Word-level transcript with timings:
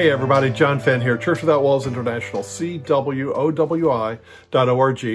Hey 0.00 0.10
everybody, 0.10 0.48
John 0.48 0.80
Fenn 0.80 1.02
here, 1.02 1.18
Church 1.18 1.42
Without 1.42 1.62
Walls 1.62 1.86
International, 1.86 2.42
CWOWI.org. 2.42 3.28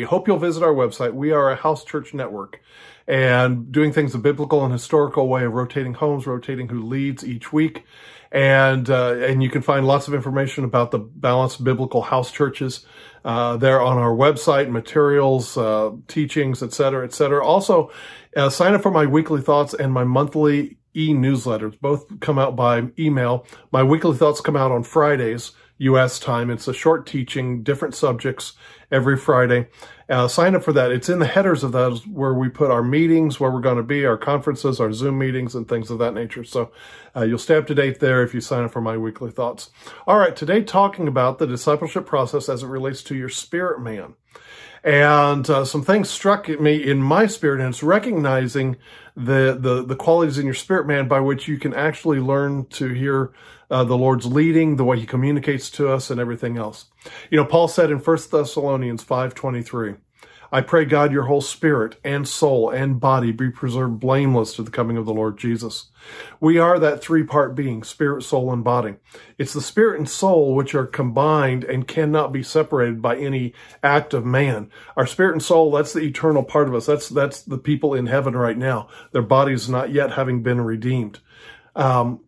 Hope 0.03 0.27
you'll 0.27 0.37
visit 0.37 0.61
our 0.61 0.75
website. 0.75 1.15
We 1.15 1.31
are 1.31 1.49
a 1.49 1.55
house 1.55 1.83
church 1.83 2.13
network 2.13 2.61
and 3.07 3.71
doing 3.71 3.91
things 3.91 4.13
a 4.13 4.19
biblical 4.19 4.63
and 4.63 4.71
historical 4.71 5.27
way 5.27 5.43
of 5.43 5.53
rotating 5.53 5.95
homes, 5.95 6.27
rotating 6.27 6.69
who 6.69 6.83
leads 6.83 7.25
each 7.25 7.51
week. 7.51 7.83
And, 8.31 8.87
uh, 8.87 9.15
and 9.15 9.41
you 9.41 9.49
can 9.49 9.63
find 9.63 9.87
lots 9.87 10.07
of 10.07 10.13
information 10.13 10.63
about 10.63 10.91
the 10.91 10.99
balanced 10.99 11.63
biblical 11.63 12.03
house 12.03 12.31
churches, 12.31 12.85
uh, 13.23 13.57
there 13.57 13.81
on 13.81 13.97
our 13.97 14.15
website, 14.15 14.69
materials, 14.69 15.57
uh, 15.57 15.93
teachings, 16.07 16.61
etc., 16.61 17.05
etc. 17.05 17.43
Also, 17.43 17.89
uh, 18.37 18.49
sign 18.51 18.75
up 18.75 18.83
for 18.83 18.91
my 18.91 19.07
weekly 19.07 19.41
thoughts 19.41 19.73
and 19.73 19.91
my 19.91 20.03
monthly 20.03 20.77
e-newsletters. 20.95 21.79
Both 21.79 22.19
come 22.19 22.39
out 22.39 22.55
by 22.55 22.87
email. 22.97 23.45
My 23.71 23.83
weekly 23.83 24.17
thoughts 24.17 24.41
come 24.41 24.55
out 24.55 24.71
on 24.71 24.83
Fridays, 24.83 25.51
U.S. 25.77 26.19
time. 26.19 26.49
It's 26.49 26.67
a 26.67 26.73
short 26.73 27.05
teaching, 27.05 27.63
different 27.63 27.95
subjects 27.95 28.53
every 28.91 29.17
Friday. 29.17 29.67
Uh, 30.07 30.27
sign 30.27 30.55
up 30.55 30.63
for 30.63 30.71
that. 30.73 30.91
It's 30.91 31.09
in 31.09 31.19
the 31.19 31.25
headers 31.25 31.63
of 31.63 31.71
those 31.71 32.05
where 32.07 32.33
we 32.33 32.47
put 32.47 32.71
our 32.71 32.83
meetings, 32.83 33.39
where 33.39 33.51
we're 33.51 33.59
going 33.59 33.77
to 33.77 33.83
be, 33.83 34.05
our 34.05 34.17
conferences, 34.17 34.79
our 34.79 34.93
Zoom 34.93 35.17
meetings, 35.17 35.55
and 35.55 35.67
things 35.67 35.89
of 35.89 35.99
that 35.99 36.13
nature. 36.13 36.43
So 36.43 36.71
uh, 37.15 37.23
you'll 37.23 37.39
stay 37.39 37.55
up 37.55 37.67
to 37.67 37.75
date 37.75 37.99
there 37.99 38.23
if 38.23 38.33
you 38.33 38.41
sign 38.41 38.63
up 38.63 38.71
for 38.71 38.81
my 38.81 38.97
weekly 38.97 39.31
thoughts. 39.31 39.71
All 40.05 40.19
right, 40.19 40.35
today 40.35 40.61
talking 40.61 41.07
about 41.07 41.39
the 41.39 41.47
discipleship 41.47 42.05
process 42.05 42.47
as 42.47 42.63
it 42.63 42.67
relates 42.67 43.03
to 43.03 43.15
your 43.15 43.29
spirit 43.29 43.81
man. 43.81 44.13
And 44.83 45.49
uh, 45.49 45.65
some 45.65 45.83
things 45.83 46.11
struck 46.11 46.47
me 46.47 46.75
in 46.75 47.01
my 47.01 47.25
spirit, 47.25 47.59
and 47.59 47.69
it's 47.69 47.81
recognizing 47.81 48.77
the, 49.15 49.57
the, 49.59 49.83
the 49.85 49.95
qualities 49.95 50.37
in 50.37 50.45
your 50.45 50.53
spirit 50.53 50.85
man 50.87 51.07
by 51.07 51.19
which 51.19 51.47
you 51.47 51.57
can 51.57 51.73
actually 51.73 52.19
learn 52.19 52.65
to 52.67 52.89
hear 52.89 53.31
uh, 53.69 53.83
the 53.83 53.97
Lord's 53.97 54.25
leading, 54.25 54.75
the 54.75 54.83
way 54.83 54.99
he 54.99 55.05
communicates 55.05 55.69
to 55.71 55.89
us, 55.89 56.09
and 56.09 56.19
everything 56.19 56.57
else. 56.57 56.85
You 57.29 57.37
know, 57.37 57.45
Paul 57.45 57.67
said 57.67 57.91
in 57.91 57.97
1 57.97 58.17
Thessalonians 58.31 59.03
5.23, 59.03 59.97
I 60.51 60.61
pray 60.61 60.85
God 60.85 61.11
your 61.11 61.23
whole 61.23 61.41
spirit 61.41 61.99
and 62.03 62.27
soul 62.27 62.69
and 62.69 62.99
body 62.99 63.31
be 63.31 63.49
preserved 63.49 63.99
blameless 63.99 64.55
to 64.55 64.63
the 64.63 64.71
coming 64.71 64.97
of 64.97 65.05
the 65.05 65.13
Lord 65.13 65.37
Jesus. 65.37 65.89
We 66.39 66.57
are 66.59 66.79
that 66.79 67.01
three-part 67.01 67.55
being, 67.55 67.83
spirit, 67.83 68.23
soul, 68.23 68.53
and 68.53 68.63
body. 68.63 68.95
It's 69.37 69.53
the 69.53 69.61
spirit 69.61 69.97
and 69.97 70.09
soul 70.09 70.55
which 70.55 70.75
are 70.75 70.85
combined 70.85 71.63
and 71.63 71.87
cannot 71.87 72.31
be 72.31 72.43
separated 72.43 73.01
by 73.01 73.17
any 73.17 73.53
act 73.83 74.13
of 74.13 74.25
man. 74.25 74.69
Our 74.95 75.07
spirit 75.07 75.33
and 75.33 75.43
soul, 75.43 75.71
that's 75.71 75.93
the 75.93 76.01
eternal 76.01 76.43
part 76.43 76.67
of 76.67 76.75
us. 76.75 76.85
That's, 76.85 77.09
that's 77.09 77.41
the 77.41 77.57
people 77.57 77.93
in 77.93 78.05
heaven 78.05 78.35
right 78.35 78.57
now. 78.57 78.87
Their 79.11 79.21
bodies 79.21 79.67
not 79.67 79.91
yet 79.91 80.13
having 80.13 80.43
been 80.43 80.61
redeemed. 80.61 81.19
Um, 81.75 82.21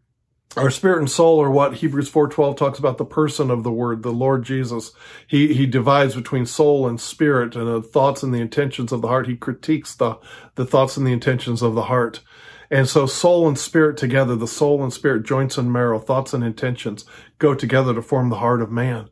our 0.58 0.72
spirit 0.72 1.00
and 1.00 1.10
soul 1.10 1.42
are 1.42 1.52
what 1.52 1.76
Hebrews 1.76 2.10
4:12 2.10 2.58
talks 2.58 2.80
about 2.80 2.98
the 2.98 3.06
person 3.06 3.52
of 3.52 3.64
the 3.64 3.72
word, 3.72 4.04
the 4.04 4.12
Lord 4.12 4.44
Jesus. 4.44 4.92
He 5.28 5.54
he 5.54 5.66
divides 5.66 6.16
between 6.16 6.46
soul 6.46 6.88
and 6.88 7.00
spirit 7.00 7.56
and 7.56 7.68
the 7.68 7.82
thoughts 7.82 8.24
and 8.24 8.34
the 8.34 8.42
intentions 8.42 8.92
of 8.92 9.02
the 9.02 9.08
heart. 9.08 9.28
He 9.28 9.36
critiques 9.36 9.96
the 9.96 10.18
the 10.56 10.66
thoughts 10.66 10.98
and 10.98 11.06
the 11.06 11.14
intentions 11.14 11.62
of 11.62 11.76
the 11.76 11.84
heart. 11.84 12.22
And 12.70 12.88
so 12.90 13.06
soul 13.06 13.48
and 13.48 13.58
spirit 13.58 13.98
together, 13.98 14.36
the 14.36 14.48
soul 14.48 14.84
and 14.84 14.92
spirit 14.92 15.24
joints 15.24 15.58
and 15.58 15.72
marrow, 15.72 16.00
thoughts 16.00 16.34
and 16.34 16.44
intentions 16.44 17.06
go 17.40 17.54
together 17.54 17.94
to 17.94 18.02
form 18.02 18.30
the 18.30 18.38
heart 18.38 18.62
of 18.62 18.72
man. 18.72 19.10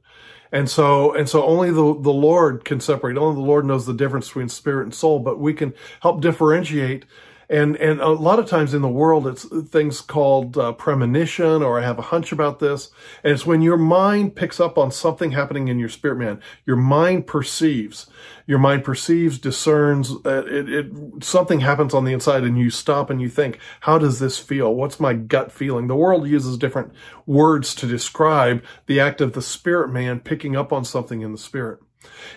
And 0.51 0.69
so, 0.69 1.13
and 1.13 1.27
so 1.27 1.43
only 1.43 1.69
the, 1.69 1.99
the 1.99 2.13
Lord 2.13 2.66
can 2.66 2.79
separate. 2.79 3.17
Only 3.17 3.35
the 3.35 3.47
Lord 3.47 3.66
knows 3.66 3.85
the 3.85 3.93
difference 3.93 4.27
between 4.27 4.49
spirit 4.49 4.83
and 4.83 4.93
soul, 4.93 5.19
but 5.19 5.39
we 5.39 5.53
can 5.53 5.73
help 6.01 6.21
differentiate 6.21 7.05
and 7.49 7.75
and 7.77 7.99
a 8.01 8.09
lot 8.09 8.39
of 8.39 8.47
times 8.47 8.73
in 8.73 8.81
the 8.81 8.88
world, 8.88 9.27
it's 9.27 9.45
things 9.69 10.01
called 10.01 10.57
uh, 10.57 10.73
premonition, 10.73 11.61
or 11.63 11.79
I 11.79 11.83
have 11.83 12.00
a 12.00 12.03
hunch 12.03 12.31
about 12.31 12.59
this. 12.59 12.89
And 13.23 13.33
it's 13.33 13.45
when 13.45 13.61
your 13.61 13.78
mind 13.78 14.35
picks 14.35 14.59
up 14.59 14.78
on 14.78 14.91
something 14.91 15.31
happening 15.31 15.67
in 15.67 15.79
your 15.79 15.89
spirit 15.89 16.17
man. 16.17 16.41
Your 16.66 16.75
mind 16.75 17.28
perceives. 17.28 18.07
Your 18.47 18.59
mind 18.59 18.83
perceives, 18.83 19.39
discerns. 19.39 20.11
Uh, 20.25 20.45
it, 20.45 20.69
it 20.69 21.23
something 21.23 21.61
happens 21.61 21.94
on 21.94 22.06
the 22.06 22.13
inside, 22.13 22.44
and 22.44 22.57
you 22.57 22.69
stop 22.69 23.09
and 23.09 23.22
you 23.22 23.29
think, 23.29 23.59
"How 23.81 23.97
does 23.97 24.19
this 24.19 24.38
feel? 24.38 24.73
What's 24.73 25.00
my 25.00 25.13
gut 25.13 25.51
feeling?" 25.51 25.88
The 25.88 25.95
world 25.95 26.27
uses 26.27 26.57
different 26.57 26.94
words 27.25 27.73
to 27.75 27.88
describe 27.88 28.63
the 28.88 29.00
act 29.00 29.22
of 29.22 29.33
the 29.33 29.41
spirit 29.41 29.89
man 29.89 30.19
picking 30.19 30.56
up 30.56 30.73
on 30.73 30.85
something 30.85 31.22
in 31.22 31.31
the 31.31 31.38
spirit. 31.38 31.79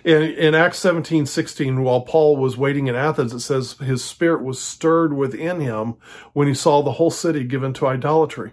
In, 0.05 0.23
in 0.23 0.55
Acts 0.55 0.79
17, 0.79 1.27
16, 1.27 1.83
while 1.83 2.03
Paul 2.03 2.37
was 2.37 2.57
waiting 2.57 2.87
in 2.87 2.95
Athens, 2.95 3.33
it 3.33 3.41
says 3.41 3.73
his 3.79 4.05
spirit 4.05 4.43
was 4.43 4.61
stirred 4.61 5.13
within 5.13 5.61
him 5.61 5.97
when 6.33 6.49
he 6.49 6.55
saw 6.55 6.83
the 6.83 6.93
whole 6.93 7.11
city 7.11 7.45
given 7.45 7.73
to 7.75 7.87
idolatry. 7.87 8.53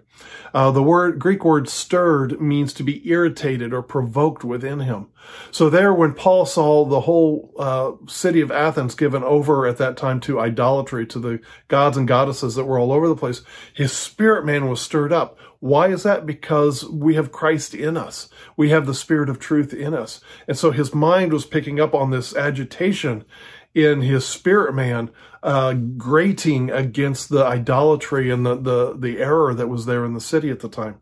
Uh, 0.53 0.71
the 0.71 0.83
word, 0.83 1.19
Greek 1.19 1.43
word 1.43 1.67
stirred 1.67 2.39
means 2.39 2.73
to 2.73 2.83
be 2.83 3.07
irritated 3.07 3.73
or 3.73 3.81
provoked 3.81 4.43
within 4.43 4.79
him. 4.79 5.07
So 5.51 5.69
there, 5.69 5.93
when 5.93 6.13
Paul 6.13 6.45
saw 6.45 6.85
the 6.85 7.01
whole 7.01 7.53
uh, 7.59 7.91
city 8.07 8.41
of 8.41 8.51
Athens 8.51 8.95
given 8.95 9.23
over 9.23 9.65
at 9.65 9.77
that 9.77 9.97
time 9.97 10.19
to 10.21 10.39
idolatry, 10.39 11.05
to 11.07 11.19
the 11.19 11.39
gods 11.67 11.97
and 11.97 12.07
goddesses 12.07 12.55
that 12.55 12.65
were 12.65 12.79
all 12.79 12.93
over 12.93 13.07
the 13.07 13.15
place, 13.15 13.41
his 13.73 13.91
spirit 13.91 14.45
man 14.45 14.69
was 14.69 14.81
stirred 14.81 15.11
up. 15.11 15.37
Why 15.59 15.87
is 15.87 16.03
that? 16.03 16.25
Because 16.25 16.83
we 16.85 17.15
have 17.15 17.31
Christ 17.31 17.73
in 17.73 17.97
us. 17.97 18.29
We 18.55 18.69
have 18.69 18.85
the 18.85 18.93
spirit 18.93 19.29
of 19.29 19.39
truth 19.39 19.73
in 19.73 19.93
us. 19.93 20.21
And 20.47 20.57
so 20.57 20.71
his 20.71 20.93
mind 20.93 21.33
was 21.33 21.45
picking 21.45 21.79
up 21.79 21.93
on 21.93 22.11
this 22.11 22.35
agitation 22.35 23.25
in 23.73 24.01
his 24.01 24.25
spirit 24.25 24.73
man, 24.73 25.11
uh, 25.43 25.73
grating 25.73 26.71
against 26.71 27.29
the 27.29 27.45
idolatry 27.45 28.31
and 28.31 28.45
the, 28.45 28.55
the, 28.55 28.95
the 28.97 29.19
error 29.19 29.53
that 29.53 29.67
was 29.67 29.85
there 29.85 30.05
in 30.05 30.13
the 30.13 30.21
city 30.21 30.49
at 30.49 30.61
the 30.61 30.69
time. 30.69 31.01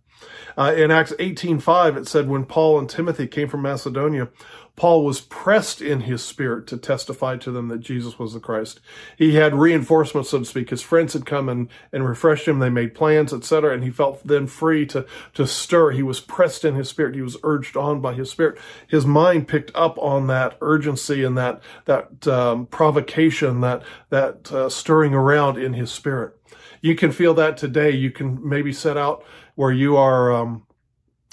Uh, 0.58 0.74
in 0.76 0.92
Acts 0.92 1.14
18.5, 1.14 1.98
it 1.98 2.08
said, 2.08 2.28
when 2.28 2.46
Paul 2.46 2.80
and 2.80 2.90
Timothy 2.90 3.28
came 3.28 3.48
from 3.48 3.62
Macedonia, 3.62 4.30
Paul 4.76 5.06
was 5.06 5.22
pressed 5.22 5.82
in 5.82 6.02
his 6.02 6.24
spirit 6.24 6.66
to 6.68 6.78
testify 6.78 7.38
to 7.38 7.52
them 7.52 7.68
that 7.68 7.80
Jesus 7.80 8.18
was 8.18 8.34
the 8.34 8.40
Christ. 8.40 8.80
He 9.16 9.36
had 9.36 9.54
reinforcements, 9.54 10.32
so 10.32 10.40
to 10.40 10.46
speak. 10.46 10.72
His 10.72 10.82
friends 10.82 11.14
had 11.14 11.28
come 11.28 11.48
and, 11.48 11.70
and 11.92 12.08
refreshed 12.08 12.48
him. 12.48 12.58
They 12.58 12.72
made 12.72 12.96
plans, 12.96 13.32
etc. 13.32 13.72
And 13.76 13.84
he 13.84 13.92
felt 13.92 14.26
then 14.26 14.48
free 14.48 14.88
to, 14.88 15.06
to 15.36 15.46
stir. 15.46 15.92
He 15.92 16.02
was 16.02 16.20
pressed 16.20 16.66
in 16.66 16.74
his 16.74 16.90
spirit. 16.90 17.14
He 17.14 17.22
was 17.22 17.38
urged 17.44 17.78
on 17.78 18.02
by 18.02 18.16
his 18.16 18.32
spirit. 18.32 18.58
His 18.88 19.06
mind 19.06 19.48
picked 19.48 19.72
up 19.76 19.96
on 20.00 20.26
that 20.28 20.58
urgency 20.60 21.24
and 21.24 21.38
that, 21.38 21.62
that 21.86 22.28
um, 22.28 22.66
provocation, 22.66 23.62
that, 23.62 23.84
that 24.10 24.52
uh, 24.52 24.70
stirring 24.70 25.14
around 25.14 25.60
in 25.60 25.74
his 25.74 25.92
spirit. 25.92 26.36
You 26.82 26.96
can 26.96 27.12
feel 27.12 27.36
that 27.36 27.58
today. 27.58 27.92
You 27.92 28.10
can 28.10 28.40
maybe 28.48 28.74
set 28.74 28.98
out 28.98 29.24
where 29.56 29.72
you 29.72 29.98
are, 29.98 30.34
um, 30.34 30.66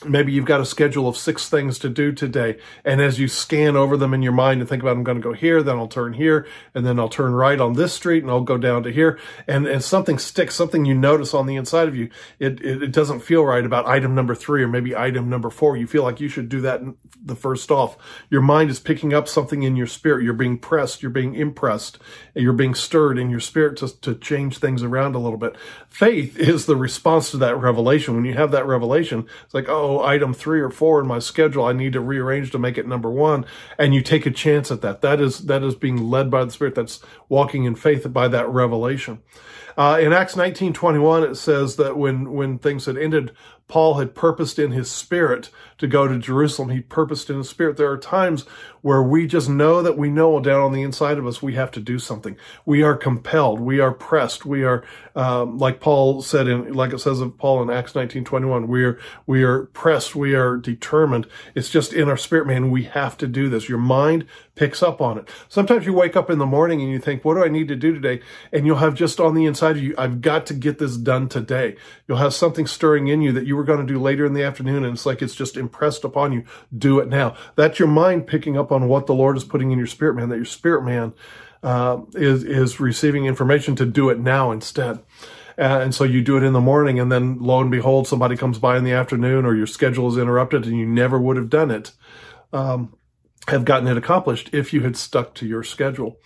maybe 0.05 0.33
you've 0.33 0.45
got 0.45 0.61
a 0.61 0.67
schedule 0.67 1.09
of 1.09 1.17
six 1.17 1.49
things 1.49 1.79
to 1.79 1.89
do 1.89 2.13
today. 2.13 2.59
And 2.85 3.01
as 3.01 3.19
you 3.19 3.29
scan 3.29 3.77
over 3.77 3.97
them 3.97 4.15
in 4.15 4.23
your 4.23 4.33
mind 4.33 4.61
and 4.61 4.69
think 4.69 4.83
about, 4.83 4.97
I'm 4.97 5.05
going 5.05 5.21
to 5.21 5.23
go 5.23 5.35
here, 5.35 5.63
then 5.63 5.77
I'll 5.77 5.89
turn 5.89 6.15
here, 6.15 6.47
and 6.75 6.87
then 6.87 6.99
I'll 6.99 7.09
turn 7.09 7.33
right 7.33 7.61
on 7.61 7.75
this 7.75 7.93
street 7.93 8.23
and 8.23 8.31
I'll 8.31 8.41
go 8.41 8.57
down 8.57 8.83
to 8.85 8.93
here. 8.93 9.19
And, 9.47 9.67
and 9.67 9.83
something 9.83 10.19
sticks, 10.19 10.55
something 10.55 10.85
you 10.85 10.95
notice 10.95 11.35
on 11.35 11.47
the 11.47 11.57
inside 11.57 11.89
of 11.89 11.97
you. 11.97 12.09
It, 12.39 12.61
it, 12.63 12.83
it 12.83 12.93
doesn't 12.93 13.21
feel 13.21 13.45
right 13.45 13.65
about 13.65 13.87
item 13.87 14.15
number 14.15 14.35
three 14.35 14.63
or 14.63 14.69
maybe 14.69 14.97
item 14.97 15.29
number 15.29 15.51
four. 15.51 15.77
You 15.77 15.87
feel 15.87 16.03
like 16.03 16.21
you 16.21 16.29
should 16.29 16.49
do 16.49 16.61
that 16.63 16.81
the 17.23 17.37
first 17.37 17.71
off. 17.71 17.97
Your 18.31 18.43
mind 18.43 18.71
is 18.71 18.81
picking 18.81 19.13
up 19.13 19.29
something 19.29 19.63
in 19.63 19.77
your 19.77 19.87
spirit. 19.87 20.25
You're 20.25 20.33
being 20.33 20.59
pressed. 20.59 21.03
You're 21.03 21.11
being 21.11 21.35
impressed. 21.35 21.99
You're 22.35 22.53
being 22.53 22.75
stirred 22.75 23.19
in 23.19 23.31
your 23.31 23.41
spirit 23.41 23.77
to, 23.79 24.01
to 24.01 24.15
change 24.15 24.59
things 24.59 24.83
around 24.83 25.15
a 25.15 25.19
little 25.19 25.39
bit. 25.39 25.57
Faith 25.89 26.39
is 26.39 26.67
the 26.67 26.77
response 26.77 27.31
to 27.31 27.37
that 27.39 27.57
revelation. 27.57 28.15
When 28.15 28.25
you 28.25 28.35
have 28.35 28.51
that 28.53 28.67
revelation, 28.67 29.27
it's 29.45 29.55
like, 29.55 29.69
oh, 29.69 29.90
item 29.99 30.33
three 30.33 30.61
or 30.61 30.71
four 30.71 31.01
in 31.01 31.09
my 31.09 31.19
schedule. 31.19 31.65
I 31.65 31.73
need 31.73 31.93
to 31.95 32.01
rearrange 32.01 32.53
to 32.53 32.59
make 32.59 32.79
it 32.79 32.87
number 32.87 33.11
one. 33.11 33.45
And 33.77 33.95
you 33.95 34.03
take 34.03 34.27
a 34.27 34.31
chance 34.31 34.71
at 34.71 34.83
that. 34.83 35.01
That 35.03 35.21
is, 35.21 35.47
that 35.47 35.65
is 35.65 35.75
being 35.75 36.09
led 36.09 36.31
by 36.31 36.45
the 36.45 36.53
Spirit. 36.53 36.77
That's 36.77 37.01
walking 37.29 37.65
in 37.65 37.75
faith 37.75 38.11
by 38.13 38.29
that 38.29 38.49
revelation. 38.49 39.23
Uh, 39.77 39.99
in 40.01 40.13
Acts 40.13 40.35
19.21, 40.35 41.31
it 41.31 41.37
says 41.37 41.77
that 41.77 41.97
when, 41.97 42.33
when 42.33 42.59
things 42.59 42.87
had 42.87 42.97
ended, 42.97 43.33
Paul 43.71 43.95
had 43.95 44.17
purposed 44.17 44.59
in 44.59 44.73
his 44.73 44.91
spirit 44.91 45.49
to 45.79 45.87
go 45.87 46.09
to 46.09 46.19
Jerusalem. 46.19 46.71
He 46.71 46.81
purposed 46.81 47.31
in 47.31 47.39
his 47.39 47.49
spirit. 47.49 47.77
There 47.77 47.91
are 47.91 47.97
times 47.97 48.43
where 48.83 49.03
we 49.03 49.29
just 49.29 49.49
know 49.49 49.81
that 49.81 49.97
we 49.97 50.11
know 50.11 50.41
down 50.41 50.61
on 50.63 50.73
the 50.73 50.83
inside 50.83 51.19
of 51.19 51.27
us 51.27 51.41
we 51.41 51.55
have 51.55 51.71
to 51.71 51.81
do 51.81 51.99
something. 51.99 52.37
We 52.67 52.83
are 52.83 52.97
compelled. 52.97 53.61
We 53.61 53.79
are 53.79 53.93
pressed. 53.93 54.45
We 54.45 54.65
are, 54.65 54.85
um, 55.15 55.57
like 55.59 55.79
Paul 55.79 56.21
said 56.21 56.49
in, 56.49 56.73
like 56.73 56.93
it 56.93 56.99
says 56.99 57.21
of 57.21 57.39
Paul 57.39 57.63
in 57.63 57.71
Acts 57.71 57.93
19:21, 57.93 58.67
we 58.67 58.85
are 58.85 58.99
we 59.27 59.45
are 59.45 59.67
pressed. 59.67 60.17
We 60.17 60.35
are 60.35 60.57
determined. 60.57 61.29
It's 61.55 61.71
just 61.71 61.93
in 61.93 62.09
our 62.09 62.17
spirit, 62.17 62.49
man. 62.49 62.71
We 62.71 62.85
have 62.85 63.17
to 63.19 63.29
do 63.29 63.49
this. 63.49 63.69
Your 63.69 63.79
mind 63.79 64.27
picks 64.57 64.83
up 64.83 65.01
on 65.01 65.17
it. 65.17 65.29
Sometimes 65.49 65.87
you 65.87 65.95
wake 65.95 66.17
up 66.17 66.29
in 66.29 66.39
the 66.39 66.45
morning 66.45 66.83
and 66.83 66.91
you 66.91 66.99
think, 66.99 67.25
what 67.25 67.35
do 67.35 67.45
I 67.45 67.49
need 67.49 67.69
to 67.69 67.77
do 67.77 67.95
today? 67.95 68.21
And 68.53 68.67
you'll 68.67 68.77
have 68.77 68.95
just 68.95 69.19
on 69.19 69.35
the 69.35 69.47
inside 69.61 69.77
of 69.77 69.83
you, 69.83 69.95
I've 69.99 70.23
got 70.23 70.47
to 70.47 70.55
get 70.55 70.79
this 70.79 70.97
done 70.97 71.29
today. 71.29 71.77
You'll 72.09 72.17
have 72.17 72.33
something 72.33 72.67
stirring 72.67 73.09
in 73.09 73.21
you 73.21 73.31
that 73.33 73.47
you 73.47 73.57
were 73.57 73.65
going 73.65 73.87
to 73.87 73.93
do 73.93 74.01
later 74.01 74.25
in 74.25 74.33
the 74.33 74.43
afternoon. 74.43 74.85
And 74.85 74.95
it's 74.95 75.05
like, 75.05 75.21
it's 75.21 75.35
just 75.35 75.55
impressed 75.55 76.03
upon 76.03 76.33
you. 76.33 76.45
Do 76.77 76.99
it 76.99 77.09
now. 77.09 77.37
That's 77.57 77.79
your 77.79 77.89
mind 77.89 78.27
picking 78.27 78.57
up 78.57 78.73
on 78.73 78.89
what 78.89 79.07
the 79.07 79.13
Lord 79.13 79.37
is 79.37 79.45
putting 79.45 79.71
in 79.71 79.77
your 79.77 79.87
spirit 79.87 80.15
man, 80.15 80.31
that 80.31 80.37
your 80.37 80.47
spirit 80.47 80.83
man, 80.83 81.13
uh, 81.63 82.01
is, 82.15 82.43
is 82.43 82.81
receiving 82.81 83.27
information 83.27 83.77
to 83.77 83.85
do 83.85 84.09
it 84.09 84.19
now 84.19 84.51
instead. 84.51 85.01
Uh, 85.59 85.81
and 85.83 85.95
so 85.95 86.05
you 86.05 86.23
do 86.23 86.39
it 86.39 86.43
in 86.43 86.55
the 86.55 86.61
morning 86.61 86.99
and 86.99 87.13
then 87.13 87.39
lo 87.39 87.61
and 87.61 87.71
behold, 87.71 88.09
somebody 88.09 88.39
comes 88.39 88.59
by 88.59 88.79
in 88.79 88.85
the 88.85 88.93
afternoon 88.93 89.45
or 89.45 89.55
your 89.55 89.67
schedule 89.67 90.09
is 90.09 90.17
interrupted 90.17 90.65
and 90.65 90.79
you 90.79 90.87
never 90.87 91.21
would 91.21 91.37
have 91.37 91.51
done 91.51 91.71
it, 91.71 91.93
um, 92.55 92.97
have 93.47 93.67
gotten 93.67 93.87
it 93.87 93.99
accomplished 93.99 94.49
if 94.55 94.73
you 94.73 94.81
had 94.81 94.97
stuck 94.97 95.35
to 95.35 95.47
your 95.47 95.63
schedule. 95.63 96.17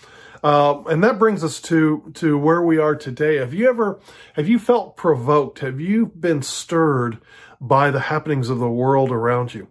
Uh, 0.44 0.82
and 0.88 1.02
that 1.02 1.18
brings 1.18 1.42
us 1.42 1.58
to 1.58 2.12
to 2.14 2.36
where 2.36 2.60
we 2.60 2.76
are 2.76 2.94
today. 2.94 3.36
Have 3.36 3.54
you 3.54 3.66
ever 3.68 3.98
have 4.34 4.46
you 4.46 4.58
felt 4.58 4.94
provoked? 4.94 5.60
Have 5.60 5.80
you 5.80 6.06
been 6.06 6.42
stirred 6.42 7.18
by 7.60 7.90
the 7.90 8.00
happenings 8.00 8.50
of 8.50 8.58
the 8.58 8.68
world 8.68 9.10
around 9.10 9.54
you? 9.54 9.68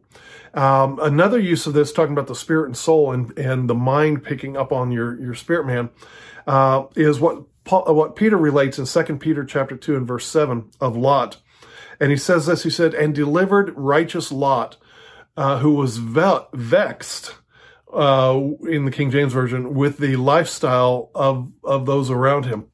Um, 0.55 0.99
another 1.01 1.39
use 1.39 1.67
of 1.67 1.73
this, 1.73 1.91
talking 1.91 2.13
about 2.13 2.27
the 2.27 2.35
spirit 2.35 2.65
and 2.65 2.77
soul 2.77 3.11
and, 3.11 3.37
and 3.37 3.69
the 3.69 3.75
mind 3.75 4.23
picking 4.23 4.57
up 4.57 4.71
on 4.71 4.91
your, 4.91 5.19
your 5.19 5.35
spirit 5.35 5.65
man, 5.65 5.89
uh, 6.45 6.85
is 6.95 7.19
what 7.19 7.43
Paul, 7.63 7.93
what 7.95 8.15
Peter 8.15 8.37
relates 8.37 8.77
in 8.77 8.85
Second 8.85 9.19
Peter 9.19 9.43
chapter 9.43 9.75
2 9.75 9.95
and 9.95 10.07
verse 10.07 10.25
7 10.25 10.69
of 10.79 10.95
Lot. 10.95 11.37
And 11.99 12.11
he 12.11 12.17
says 12.17 12.45
this, 12.45 12.63
he 12.63 12.69
said, 12.69 12.93
and 12.93 13.15
delivered 13.15 13.73
righteous 13.75 14.31
Lot, 14.31 14.77
uh, 15.37 15.59
who 15.59 15.73
was 15.73 15.97
ve- 15.97 16.45
vexed, 16.53 17.35
uh, 17.93 18.39
in 18.67 18.85
the 18.85 18.91
King 18.91 19.11
James 19.11 19.33
Version, 19.33 19.73
with 19.73 19.97
the 19.97 20.15
lifestyle 20.15 21.11
of, 21.13 21.51
of 21.63 21.85
those 21.85 22.09
around 22.09 22.45
him. 22.45 22.67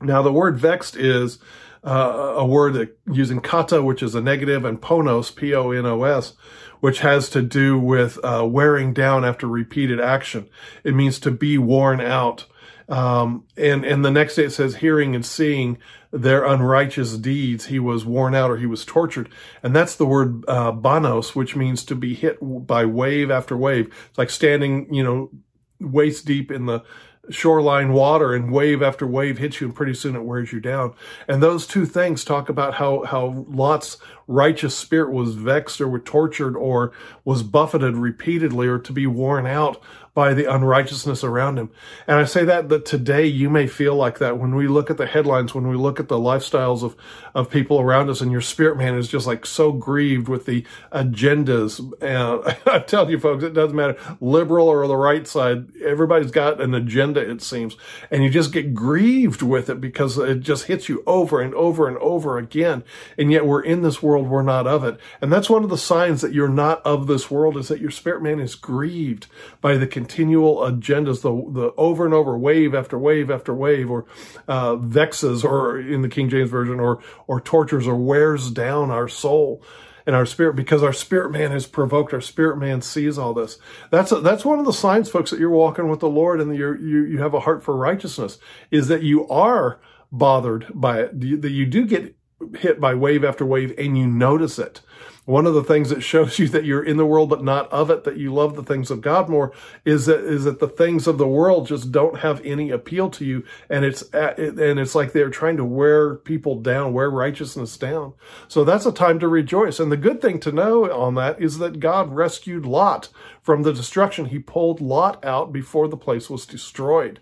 Now, 0.00 0.22
the 0.22 0.32
word 0.32 0.58
vexed 0.58 0.96
is 0.96 1.38
uh, 1.84 2.34
a 2.36 2.46
word 2.46 2.74
that, 2.74 2.98
using 3.10 3.40
kata, 3.40 3.82
which 3.82 4.02
is 4.02 4.14
a 4.14 4.20
negative, 4.20 4.64
and 4.64 4.80
ponos, 4.80 5.34
P-O-N-O-S, 5.34 6.34
which 6.80 7.00
has 7.00 7.28
to 7.30 7.42
do 7.42 7.78
with 7.78 8.18
uh, 8.24 8.46
wearing 8.48 8.92
down 8.92 9.24
after 9.24 9.46
repeated 9.46 10.00
action. 10.00 10.48
It 10.84 10.94
means 10.94 11.18
to 11.20 11.30
be 11.30 11.58
worn 11.58 12.00
out. 12.00 12.46
Um, 12.90 13.44
and, 13.56 13.84
and 13.84 14.04
the 14.04 14.10
next 14.10 14.34
day 14.34 14.44
it 14.44 14.50
says, 14.50 14.76
hearing 14.76 15.14
and 15.14 15.24
seeing 15.24 15.78
their 16.12 16.44
unrighteous 16.44 17.16
deeds, 17.16 17.66
he 17.66 17.78
was 17.78 18.04
worn 18.04 18.34
out 18.34 18.50
or 18.50 18.56
he 18.56 18.66
was 18.66 18.84
tortured. 18.84 19.28
And 19.62 19.74
that's 19.74 19.94
the 19.94 20.06
word 20.06 20.44
uh, 20.48 20.72
banos, 20.72 21.36
which 21.36 21.54
means 21.54 21.84
to 21.84 21.94
be 21.94 22.14
hit 22.14 22.38
by 22.40 22.84
wave 22.84 23.30
after 23.30 23.56
wave. 23.56 23.94
It's 24.08 24.18
like 24.18 24.30
standing, 24.30 24.92
you 24.92 25.04
know, 25.04 25.30
waist 25.80 26.26
deep 26.26 26.50
in 26.50 26.66
the 26.66 26.82
shoreline 27.30 27.92
water 27.92 28.34
and 28.34 28.52
wave 28.52 28.82
after 28.82 29.06
wave 29.06 29.38
hits 29.38 29.60
you 29.60 29.68
and 29.68 29.76
pretty 29.76 29.94
soon 29.94 30.16
it 30.16 30.24
wears 30.24 30.52
you 30.52 30.58
down. 30.58 30.92
And 31.28 31.40
those 31.40 31.66
two 31.66 31.86
things 31.86 32.24
talk 32.24 32.48
about 32.48 32.74
how, 32.74 33.04
how 33.04 33.46
Lot's 33.48 33.98
righteous 34.30 34.76
spirit 34.76 35.12
was 35.12 35.34
vexed 35.34 35.80
or 35.80 35.88
was 35.88 36.02
tortured 36.04 36.56
or 36.56 36.92
was 37.24 37.42
buffeted 37.42 37.96
repeatedly 37.96 38.68
or 38.68 38.78
to 38.78 38.92
be 38.92 39.06
worn 39.06 39.46
out 39.46 39.82
by 40.12 40.34
the 40.34 40.52
unrighteousness 40.52 41.22
around 41.22 41.56
him. 41.56 41.70
And 42.06 42.18
I 42.18 42.24
say 42.24 42.44
that 42.44 42.68
that 42.68 42.84
today 42.84 43.26
you 43.26 43.48
may 43.48 43.66
feel 43.68 43.94
like 43.94 44.18
that 44.18 44.38
when 44.38 44.56
we 44.56 44.66
look 44.66 44.90
at 44.90 44.96
the 44.96 45.06
headlines, 45.06 45.54
when 45.54 45.68
we 45.68 45.76
look 45.76 46.00
at 46.00 46.08
the 46.08 46.18
lifestyles 46.18 46.82
of, 46.82 46.96
of 47.32 47.48
people 47.48 47.80
around 47.80 48.10
us 48.10 48.20
and 48.20 48.32
your 48.32 48.40
spirit 48.40 48.76
man 48.76 48.96
is 48.96 49.06
just 49.06 49.26
like 49.26 49.46
so 49.46 49.70
grieved 49.70 50.28
with 50.28 50.46
the 50.46 50.64
agendas. 50.92 51.80
And 52.02 52.56
I 52.66 52.80
tell 52.80 53.08
you 53.08 53.20
folks, 53.20 53.44
it 53.44 53.54
doesn't 53.54 53.76
matter, 53.76 53.96
liberal 54.20 54.68
or 54.68 54.86
the 54.88 54.96
right 54.96 55.26
side, 55.26 55.74
everybody's 55.76 56.32
got 56.32 56.60
an 56.60 56.74
agenda, 56.74 57.20
it 57.20 57.40
seems. 57.40 57.76
And 58.10 58.24
you 58.24 58.30
just 58.30 58.52
get 58.52 58.74
grieved 58.74 59.42
with 59.42 59.70
it 59.70 59.80
because 59.80 60.18
it 60.18 60.40
just 60.40 60.64
hits 60.64 60.88
you 60.88 61.04
over 61.06 61.40
and 61.40 61.54
over 61.54 61.86
and 61.86 61.96
over 61.98 62.36
again. 62.36 62.82
And 63.16 63.30
yet 63.30 63.46
we're 63.46 63.62
in 63.62 63.82
this 63.82 64.02
world, 64.02 64.19
we're 64.28 64.42
not 64.42 64.66
of 64.66 64.84
it. 64.84 64.98
And 65.20 65.32
that's 65.32 65.50
one 65.50 65.64
of 65.64 65.70
the 65.70 65.78
signs 65.78 66.20
that 66.20 66.32
you're 66.32 66.48
not 66.48 66.84
of 66.84 67.06
this 67.06 67.30
world 67.30 67.56
is 67.56 67.68
that 67.68 67.80
your 67.80 67.90
spirit 67.90 68.22
man 68.22 68.40
is 68.40 68.54
grieved 68.54 69.26
by 69.60 69.76
the 69.76 69.86
continual 69.86 70.56
agendas, 70.58 71.22
the, 71.22 71.52
the 71.52 71.72
over 71.76 72.04
and 72.04 72.14
over, 72.14 72.36
wave 72.36 72.74
after 72.74 72.98
wave 72.98 73.30
after 73.30 73.54
wave, 73.54 73.90
or 73.90 74.06
uh, 74.48 74.76
vexes, 74.76 75.44
or 75.44 75.78
in 75.78 76.02
the 76.02 76.08
King 76.08 76.28
James 76.28 76.50
Version, 76.50 76.80
or, 76.80 77.00
or 77.26 77.40
tortures, 77.40 77.86
or 77.86 77.96
wears 77.96 78.50
down 78.50 78.90
our 78.90 79.08
soul 79.08 79.62
and 80.06 80.16
our 80.16 80.26
spirit 80.26 80.56
because 80.56 80.82
our 80.82 80.92
spirit 80.92 81.30
man 81.30 81.52
is 81.52 81.66
provoked. 81.66 82.12
Our 82.12 82.20
spirit 82.20 82.56
man 82.56 82.82
sees 82.82 83.18
all 83.18 83.34
this. 83.34 83.58
That's 83.90 84.12
a, 84.12 84.20
that's 84.20 84.44
one 84.44 84.58
of 84.58 84.66
the 84.66 84.72
signs, 84.72 85.08
folks, 85.08 85.30
that 85.30 85.40
you're 85.40 85.50
walking 85.50 85.88
with 85.88 86.00
the 86.00 86.08
Lord 86.08 86.40
and 86.40 86.54
you 86.56 86.74
you 86.76 87.04
you 87.04 87.18
have 87.18 87.34
a 87.34 87.40
heart 87.40 87.62
for 87.62 87.76
righteousness. 87.76 88.38
Is 88.70 88.88
that 88.88 89.02
you 89.02 89.28
are 89.28 89.80
bothered 90.10 90.66
by 90.74 91.02
it? 91.02 91.20
That 91.42 91.50
you 91.50 91.66
do 91.66 91.86
get 91.86 92.16
hit 92.58 92.80
by 92.80 92.94
wave 92.94 93.24
after 93.24 93.44
wave 93.44 93.74
and 93.78 93.98
you 93.98 94.06
notice 94.06 94.58
it. 94.58 94.80
One 95.26 95.46
of 95.46 95.54
the 95.54 95.62
things 95.62 95.90
that 95.90 96.00
shows 96.00 96.38
you 96.40 96.48
that 96.48 96.64
you're 96.64 96.82
in 96.82 96.96
the 96.96 97.06
world 97.06 97.30
but 97.30 97.44
not 97.44 97.70
of 97.72 97.90
it, 97.90 98.04
that 98.04 98.16
you 98.16 98.32
love 98.34 98.56
the 98.56 98.64
things 98.64 98.90
of 98.90 99.00
God 99.00 99.28
more, 99.28 99.52
is 99.84 100.06
that 100.06 100.24
is 100.24 100.44
that 100.44 100.58
the 100.58 100.68
things 100.68 101.06
of 101.06 101.18
the 101.18 101.28
world 101.28 101.66
just 101.66 101.92
don't 101.92 102.18
have 102.18 102.44
any 102.44 102.70
appeal 102.70 103.10
to 103.10 103.24
you, 103.24 103.44
and 103.68 103.84
it's 103.84 104.02
uh, 104.14 104.34
and 104.36 104.80
it's 104.80 104.94
like 104.94 105.12
they're 105.12 105.30
trying 105.30 105.56
to 105.58 105.64
wear 105.64 106.16
people 106.16 106.60
down, 106.60 106.92
wear 106.92 107.10
righteousness 107.10 107.76
down. 107.76 108.14
So 108.48 108.64
that's 108.64 108.86
a 108.86 108.92
time 108.92 109.20
to 109.20 109.28
rejoice. 109.28 109.78
And 109.78 109.92
the 109.92 109.96
good 109.96 110.20
thing 110.20 110.40
to 110.40 110.52
know 110.52 110.90
on 110.90 111.14
that 111.14 111.40
is 111.40 111.58
that 111.58 111.80
God 111.80 112.12
rescued 112.12 112.66
Lot 112.66 113.08
from 113.42 113.62
the 113.62 113.72
destruction. 113.72 114.26
He 114.26 114.38
pulled 114.38 114.80
Lot 114.80 115.24
out 115.24 115.52
before 115.52 115.86
the 115.86 115.96
place 115.96 116.28
was 116.28 116.46
destroyed. 116.46 117.20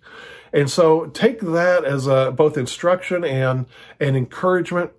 And 0.52 0.70
so 0.70 1.06
take 1.06 1.40
that 1.40 1.84
as 1.84 2.06
a, 2.06 2.32
both 2.34 2.56
instruction 2.56 3.22
and, 3.22 3.66
and 4.00 4.16
encouragement 4.16 4.92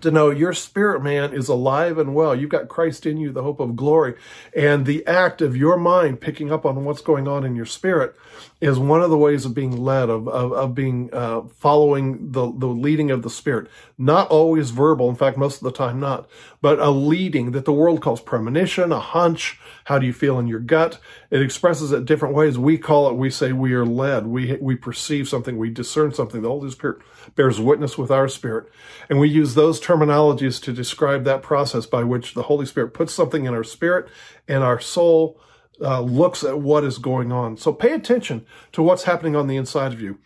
to 0.00 0.10
know 0.10 0.30
your 0.30 0.52
spirit 0.52 1.02
man 1.02 1.32
is 1.32 1.48
alive 1.48 1.98
and 1.98 2.14
well. 2.14 2.34
You've 2.34 2.50
got 2.50 2.68
Christ 2.68 3.06
in 3.06 3.16
you, 3.18 3.32
the 3.32 3.42
hope 3.42 3.60
of 3.60 3.76
glory. 3.76 4.14
And 4.54 4.86
the 4.86 5.06
act 5.06 5.42
of 5.42 5.56
your 5.56 5.76
mind 5.76 6.20
picking 6.20 6.52
up 6.52 6.64
on 6.64 6.84
what's 6.84 7.02
going 7.02 7.28
on 7.28 7.44
in 7.44 7.56
your 7.56 7.66
spirit 7.66 8.14
is 8.60 8.78
one 8.78 9.02
of 9.02 9.10
the 9.10 9.18
ways 9.18 9.44
of 9.44 9.54
being 9.54 9.76
led, 9.76 10.08
of, 10.08 10.28
of, 10.28 10.52
of 10.52 10.74
being, 10.74 11.10
uh, 11.12 11.42
following 11.58 12.32
the, 12.32 12.52
the 12.56 12.66
leading 12.66 13.10
of 13.10 13.22
the 13.22 13.30
spirit. 13.30 13.68
Not 13.98 14.28
always 14.28 14.70
verbal. 14.70 15.08
In 15.08 15.16
fact, 15.16 15.36
most 15.36 15.56
of 15.56 15.64
the 15.64 15.72
time 15.72 16.00
not, 16.00 16.28
but 16.60 16.78
a 16.78 16.90
leading 16.90 17.52
that 17.52 17.64
the 17.64 17.72
world 17.72 18.00
calls 18.00 18.20
premonition, 18.20 18.92
a 18.92 19.00
hunch. 19.00 19.58
How 19.84 19.98
do 19.98 20.06
you 20.06 20.12
feel 20.12 20.38
in 20.38 20.48
your 20.48 20.58
gut? 20.58 20.98
It 21.30 21.42
expresses 21.42 21.92
it 21.92 22.06
different 22.06 22.34
ways. 22.34 22.58
We 22.58 22.78
call 22.78 23.08
it, 23.08 23.14
we 23.14 23.30
say 23.30 23.52
we 23.52 23.72
are 23.74 23.86
led. 23.86 24.26
We, 24.26 24.56
we 24.60 24.74
perceive 24.74 25.28
something. 25.28 25.58
We 25.58 25.70
discern 25.70 26.12
something. 26.12 26.42
The 26.42 26.48
Holy 26.48 26.70
Spirit 26.70 26.98
bears 27.34 27.60
witness 27.60 27.96
with 27.96 28.10
our 28.10 28.28
spirit. 28.28 28.70
And 29.08 29.20
we 29.20 29.28
use 29.28 29.54
those 29.54 29.80
terminologies 29.86 30.60
to 30.62 30.72
describe 30.72 31.22
that 31.24 31.42
process 31.42 31.86
by 31.86 32.02
which 32.02 32.34
the 32.34 32.42
Holy 32.42 32.66
Spirit 32.66 32.92
puts 32.92 33.14
something 33.14 33.44
in 33.44 33.54
our 33.54 33.62
spirit 33.62 34.08
and 34.48 34.64
our 34.64 34.80
soul 34.80 35.40
uh, 35.80 36.00
looks 36.00 36.42
at 36.42 36.58
what 36.58 36.82
is 36.82 36.98
going 36.98 37.30
on. 37.30 37.56
So 37.56 37.72
pay 37.72 37.92
attention 37.92 38.44
to 38.72 38.82
what's 38.82 39.04
happening 39.04 39.36
on 39.36 39.46
the 39.46 39.56
inside 39.56 39.92
of 39.92 40.00
you. 40.00 40.18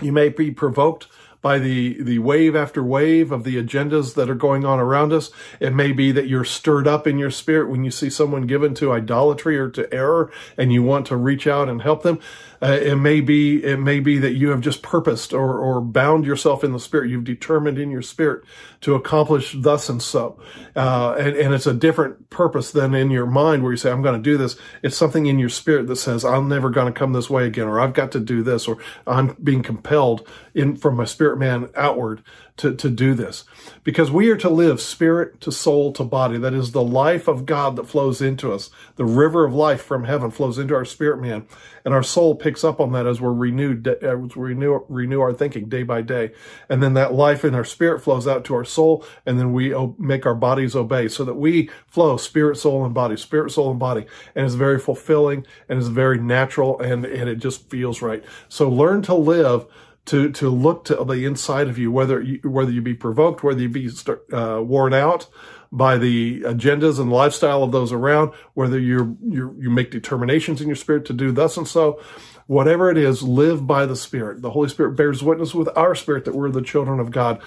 You 0.00 0.12
may 0.12 0.28
be 0.28 0.52
provoked 0.52 1.08
by 1.44 1.58
the, 1.58 2.02
the 2.02 2.18
wave 2.20 2.56
after 2.56 2.82
wave 2.82 3.30
of 3.30 3.44
the 3.44 3.62
agendas 3.62 4.14
that 4.14 4.30
are 4.30 4.34
going 4.34 4.64
on 4.64 4.80
around 4.80 5.12
us. 5.12 5.30
It 5.60 5.74
may 5.74 5.92
be 5.92 6.10
that 6.10 6.26
you're 6.26 6.42
stirred 6.42 6.88
up 6.88 7.06
in 7.06 7.18
your 7.18 7.30
spirit 7.30 7.68
when 7.68 7.84
you 7.84 7.90
see 7.90 8.08
someone 8.08 8.46
given 8.46 8.72
to 8.76 8.94
idolatry 8.94 9.58
or 9.58 9.68
to 9.72 9.92
error 9.92 10.32
and 10.56 10.72
you 10.72 10.82
want 10.82 11.06
to 11.08 11.18
reach 11.18 11.46
out 11.46 11.68
and 11.68 11.82
help 11.82 12.02
them. 12.02 12.18
Uh, 12.62 12.78
it 12.80 12.96
may 12.96 13.20
be, 13.20 13.62
it 13.62 13.78
may 13.78 14.00
be 14.00 14.16
that 14.16 14.32
you 14.32 14.48
have 14.48 14.62
just 14.62 14.80
purposed 14.80 15.34
or, 15.34 15.58
or 15.58 15.82
bound 15.82 16.24
yourself 16.24 16.64
in 16.64 16.72
the 16.72 16.80
spirit. 16.80 17.10
You've 17.10 17.24
determined 17.24 17.78
in 17.78 17.90
your 17.90 18.00
spirit 18.00 18.42
to 18.80 18.94
accomplish 18.94 19.54
thus 19.58 19.90
and 19.90 20.00
so. 20.00 20.40
Uh, 20.74 21.14
and, 21.18 21.36
and 21.36 21.52
it's 21.52 21.66
a 21.66 21.74
different 21.74 22.30
purpose 22.30 22.70
than 22.70 22.94
in 22.94 23.10
your 23.10 23.26
mind 23.26 23.62
where 23.62 23.72
you 23.72 23.76
say, 23.76 23.90
I'm 23.90 24.00
going 24.00 24.16
to 24.16 24.22
do 24.22 24.38
this. 24.38 24.56
It's 24.82 24.96
something 24.96 25.26
in 25.26 25.38
your 25.38 25.50
spirit 25.50 25.88
that 25.88 25.96
says, 25.96 26.24
I'm 26.24 26.48
never 26.48 26.70
going 26.70 26.90
to 26.90 26.98
come 26.98 27.12
this 27.12 27.28
way 27.28 27.46
again, 27.46 27.66
or 27.66 27.80
I've 27.80 27.92
got 27.92 28.12
to 28.12 28.20
do 28.20 28.42
this, 28.42 28.66
or 28.66 28.78
I'm 29.06 29.36
being 29.42 29.62
compelled 29.62 30.26
in 30.54 30.76
from 30.76 30.96
my 30.96 31.04
spirit 31.04 31.33
man 31.38 31.70
outward 31.74 32.22
to, 32.56 32.74
to 32.74 32.88
do 32.88 33.14
this. 33.14 33.44
Because 33.82 34.10
we 34.10 34.30
are 34.30 34.36
to 34.36 34.48
live 34.48 34.80
spirit 34.80 35.40
to 35.40 35.50
soul 35.50 35.92
to 35.94 36.04
body. 36.04 36.38
That 36.38 36.54
is 36.54 36.70
the 36.70 36.82
life 36.82 37.26
of 37.26 37.46
God 37.46 37.74
that 37.76 37.88
flows 37.88 38.22
into 38.22 38.52
us. 38.52 38.70
The 38.94 39.04
river 39.04 39.44
of 39.44 39.52
life 39.52 39.82
from 39.82 40.04
heaven 40.04 40.30
flows 40.30 40.58
into 40.58 40.74
our 40.74 40.84
spirit 40.84 41.20
man. 41.20 41.46
And 41.84 41.92
our 41.92 42.02
soul 42.02 42.36
picks 42.36 42.62
up 42.62 42.80
on 42.80 42.92
that 42.92 43.06
as 43.06 43.20
we're 43.20 43.32
renewed, 43.32 43.86
uh, 43.86 43.96
as 44.00 44.36
we 44.36 44.50
renew, 44.50 44.84
renew 44.88 45.20
our 45.20 45.32
thinking 45.32 45.68
day 45.68 45.82
by 45.82 46.00
day. 46.02 46.32
And 46.68 46.82
then 46.82 46.94
that 46.94 47.12
life 47.12 47.44
in 47.44 47.54
our 47.54 47.64
spirit 47.64 48.00
flows 48.00 48.26
out 48.26 48.44
to 48.46 48.54
our 48.54 48.64
soul. 48.64 49.04
And 49.26 49.38
then 49.38 49.52
we 49.52 49.74
make 49.98 50.24
our 50.24 50.34
bodies 50.34 50.76
obey 50.76 51.08
so 51.08 51.24
that 51.24 51.34
we 51.34 51.70
flow 51.88 52.16
spirit, 52.16 52.56
soul, 52.56 52.84
and 52.84 52.94
body, 52.94 53.16
spirit, 53.16 53.50
soul, 53.50 53.70
and 53.70 53.80
body. 53.80 54.06
And 54.34 54.46
it's 54.46 54.54
very 54.54 54.78
fulfilling 54.78 55.44
and 55.68 55.78
it's 55.78 55.88
very 55.88 56.18
natural 56.18 56.80
and, 56.80 57.04
and 57.04 57.28
it 57.28 57.36
just 57.36 57.68
feels 57.68 58.00
right. 58.00 58.24
So 58.48 58.68
learn 58.68 59.02
to 59.02 59.14
live 59.14 59.66
to 60.06 60.30
to 60.32 60.50
look 60.50 60.84
to 60.86 60.94
the 61.04 61.24
inside 61.24 61.68
of 61.68 61.78
you, 61.78 61.90
whether 61.90 62.20
you, 62.20 62.40
whether 62.44 62.70
you 62.70 62.82
be 62.82 62.94
provoked, 62.94 63.42
whether 63.42 63.60
you 63.60 63.68
be 63.68 63.90
uh, 64.32 64.60
worn 64.62 64.92
out 64.92 65.26
by 65.72 65.98
the 65.98 66.40
agendas 66.42 67.00
and 67.00 67.10
lifestyle 67.10 67.62
of 67.62 67.72
those 67.72 67.92
around, 67.92 68.32
whether 68.54 68.78
you 68.78 69.16
you 69.26 69.56
you 69.58 69.70
make 69.70 69.90
determinations 69.90 70.60
in 70.60 70.66
your 70.66 70.76
spirit 70.76 71.04
to 71.06 71.12
do 71.12 71.32
thus 71.32 71.56
and 71.56 71.66
so, 71.66 72.00
whatever 72.46 72.90
it 72.90 72.98
is, 72.98 73.22
live 73.22 73.66
by 73.66 73.86
the 73.86 73.96
Spirit. 73.96 74.42
The 74.42 74.50
Holy 74.50 74.68
Spirit 74.68 74.96
bears 74.96 75.22
witness 75.22 75.54
with 75.54 75.68
our 75.76 75.94
spirit 75.94 76.24
that 76.26 76.34
we're 76.34 76.50
the 76.50 76.62
children 76.62 77.00
of 77.00 77.10
God. 77.10 77.40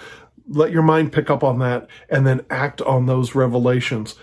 Let 0.48 0.72
your 0.72 0.82
mind 0.82 1.12
pick 1.12 1.30
up 1.30 1.44
on 1.44 1.58
that, 1.60 1.88
and 2.08 2.26
then 2.26 2.44
act 2.50 2.80
on 2.82 3.06
those 3.06 3.34
revelations 3.34 4.16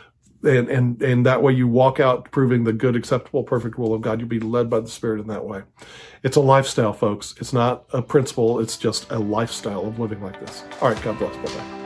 and, 0.46 0.70
and, 0.70 1.02
and 1.02 1.26
that 1.26 1.42
way 1.42 1.54
you 1.54 1.68
walk 1.68 2.00
out 2.00 2.32
proving 2.32 2.64
the 2.64 2.74
good, 2.74 2.96
acceptable, 2.96 3.44
perfect 3.44 3.78
will 3.78 3.94
of 3.94 4.02
God. 4.02 4.20
You'll 4.20 4.30
be 4.30 4.40
led 4.40 4.70
by 4.70 4.80
the 4.80 4.90
Spirit 4.90 5.20
in 5.20 5.28
that 5.28 5.46
way. 5.46 5.64
It's 6.24 6.38
a 6.38 6.42
lifestyle, 6.42 6.94
folks. 6.94 7.36
It's 7.40 7.54
not 7.54 7.86
a 7.92 8.02
principle. 8.02 8.60
It's 8.60 8.78
just 8.78 9.10
a 9.12 9.20
lifestyle 9.20 9.86
of 9.86 10.00
living 10.00 10.22
like 10.22 10.40
this. 10.40 10.64
All 10.82 10.90
right. 10.90 11.02
God 11.04 11.20
bless. 11.20 11.36
Bye 11.38 11.58
bye. 11.58 11.85